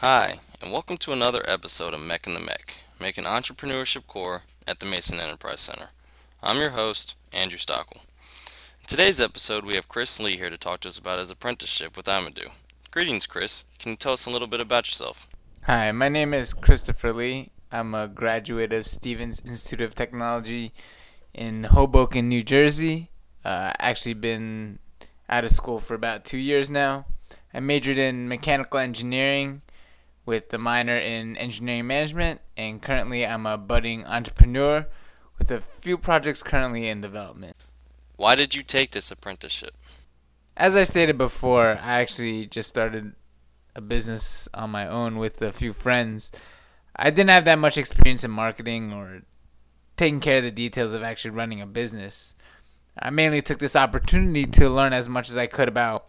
[0.00, 4.78] Hi, and welcome to another episode of MEC in the MEC, making entrepreneurship core at
[4.78, 5.88] the Mason Enterprise Center.
[6.40, 8.04] I'm your host, Andrew Stockwell.
[8.80, 11.96] In today's episode, we have Chris Lee here to talk to us about his apprenticeship
[11.96, 12.50] with Amadou.
[12.92, 13.64] Greetings, Chris.
[13.80, 15.26] Can you tell us a little bit about yourself?
[15.62, 17.50] Hi, my name is Christopher Lee.
[17.72, 20.70] I'm a graduate of Stevens Institute of Technology
[21.34, 23.10] in Hoboken, New Jersey.
[23.44, 24.78] Uh, actually been
[25.28, 27.06] out of school for about two years now.
[27.52, 29.62] I majored in mechanical engineering
[30.28, 34.86] with the minor in engineering management, and currently I'm a budding entrepreneur
[35.38, 37.56] with a few projects currently in development.
[38.16, 39.74] Why did you take this apprenticeship?
[40.54, 43.14] As I stated before, I actually just started
[43.74, 46.30] a business on my own with a few friends.
[46.94, 49.22] I didn't have that much experience in marketing or
[49.96, 52.34] taking care of the details of actually running a business.
[52.98, 56.06] I mainly took this opportunity to learn as much as I could about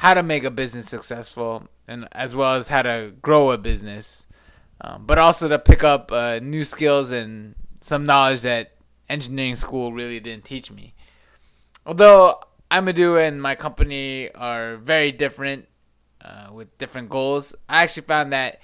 [0.00, 4.26] how to make a business successful and as well as how to grow a business,
[4.80, 8.72] um, but also to pick up uh, new skills and some knowledge that
[9.10, 10.94] engineering school really didn't teach me.
[11.84, 15.68] Although Amadou and my company are very different
[16.24, 18.62] uh, with different goals, I actually found that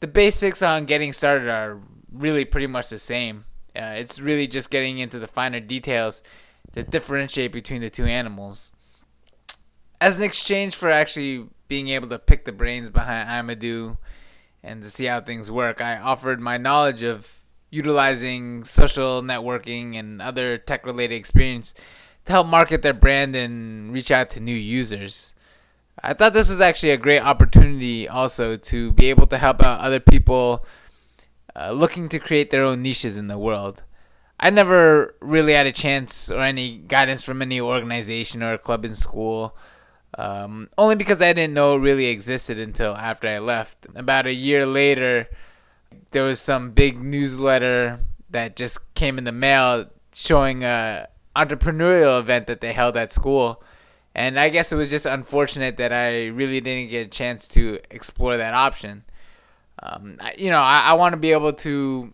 [0.00, 1.78] the basics on getting started are
[2.12, 3.44] really pretty much the same.
[3.76, 6.24] Uh, it's really just getting into the finer details
[6.72, 8.72] that differentiate between the two animals
[10.02, 13.98] as an exchange for actually being able to pick the brains behind Amadou
[14.60, 20.20] and to see how things work, I offered my knowledge of utilizing social networking and
[20.20, 21.72] other tech related experience
[22.24, 25.34] to help market their brand and reach out to new users.
[26.02, 29.80] I thought this was actually a great opportunity also to be able to help out
[29.80, 30.66] other people
[31.54, 33.84] uh, looking to create their own niches in the world.
[34.40, 38.96] I never really had a chance or any guidance from any organization or club in
[38.96, 39.56] school
[40.18, 43.86] um, only because I didn't know it really existed until after I left.
[43.94, 45.28] About a year later,
[46.10, 47.98] there was some big newsletter
[48.30, 53.62] that just came in the mail showing a entrepreneurial event that they held at school.
[54.14, 57.78] And I guess it was just unfortunate that I really didn't get a chance to
[57.90, 59.04] explore that option.
[59.82, 62.12] Um, I, you know, I, I want to be able to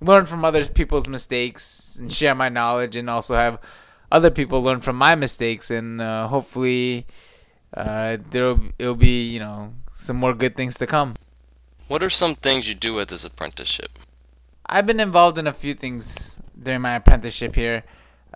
[0.00, 3.60] learn from other people's mistakes and share my knowledge, and also have
[4.10, 7.06] other people learn from my mistakes, and uh, hopefully
[7.74, 11.14] uh, there'll it'll be you know some more good things to come.
[11.88, 13.98] What are some things you do with this apprenticeship?
[14.66, 17.84] I've been involved in a few things during my apprenticeship here.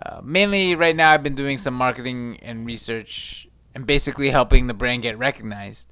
[0.03, 4.73] Uh, mainly, right now, I've been doing some marketing and research, and basically helping the
[4.73, 5.87] brand get recognized.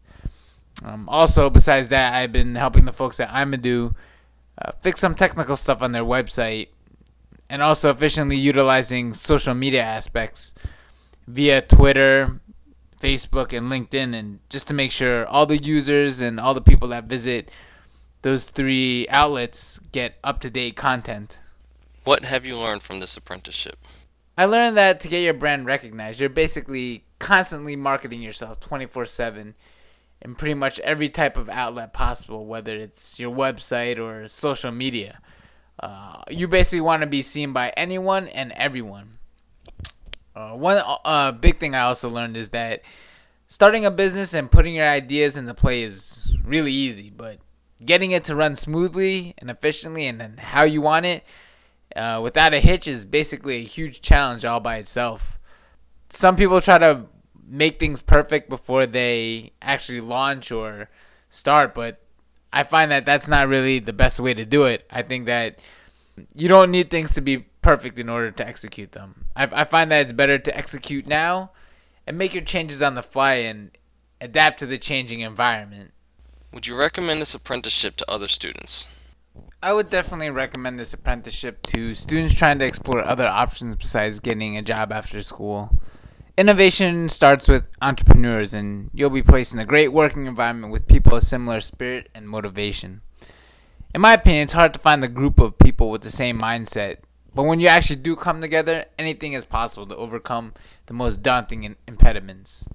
[0.83, 3.95] Um, also, besides that, I've been helping the folks at Amadou
[4.57, 6.69] uh, fix some technical stuff on their website,
[7.49, 10.55] and also efficiently utilizing social media aspects
[11.27, 12.40] via Twitter,
[13.01, 16.87] Facebook and LinkedIn, and just to make sure all the users and all the people
[16.89, 17.49] that visit
[18.21, 21.39] those three outlets get up to date content.
[22.03, 23.79] What have you learned from this apprenticeship?
[24.37, 29.55] I learned that to get your brand recognized, you're basically constantly marketing yourself 24 7
[30.21, 35.19] in pretty much every type of outlet possible, whether it's your website or social media.
[35.79, 39.17] Uh, you basically want to be seen by anyone and everyone.
[40.35, 42.81] Uh, one uh, big thing I also learned is that
[43.47, 47.39] starting a business and putting your ideas into play is really easy, but
[47.83, 51.23] getting it to run smoothly and efficiently and how you want it
[51.95, 55.37] uh, without a hitch is basically a huge challenge all by itself.
[56.09, 57.05] Some people try to
[57.45, 60.89] make things perfect before they actually launch or
[61.29, 61.99] start, but
[62.53, 64.85] I find that that's not really the best way to do it.
[64.89, 65.59] I think that
[66.35, 69.25] you don't need things to be perfect in order to execute them.
[69.35, 71.51] I, I find that it's better to execute now
[72.07, 73.71] and make your changes on the fly and
[74.19, 75.91] adapt to the changing environment.
[76.53, 78.87] Would you recommend this apprenticeship to other students?
[79.63, 84.57] I would definitely recommend this apprenticeship to students trying to explore other options besides getting
[84.57, 85.79] a job after school.
[86.37, 91.15] Innovation starts with entrepreneurs, and you'll be placed in a great working environment with people
[91.15, 93.01] of similar spirit and motivation.
[93.93, 96.97] In my opinion, it's hard to find the group of people with the same mindset
[97.33, 100.53] but when you actually do come together, anything is possible to overcome
[100.87, 102.67] the most daunting impediments.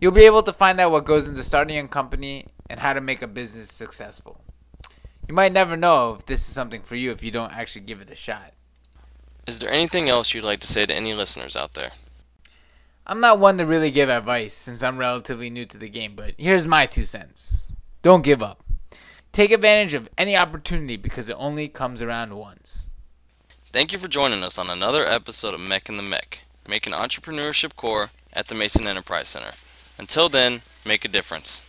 [0.00, 3.00] You'll be able to find out what goes into starting a company and how to
[3.00, 4.40] make a business successful.
[5.28, 8.00] You might never know if this is something for you if you don't actually give
[8.00, 8.52] it a shot.
[9.46, 11.92] Is there anything else you'd like to say to any listeners out there?
[13.06, 16.34] I'm not one to really give advice since I'm relatively new to the game, but
[16.36, 17.66] here's my two cents.
[18.02, 18.62] Don't give up.
[19.32, 22.88] Take advantage of any opportunity because it only comes around once.
[23.72, 27.74] Thank you for joining us on another episode of MEC in the MEC, making entrepreneurship
[27.74, 29.52] core at the Mason Enterprise Center.
[29.96, 31.62] Until then, make a difference.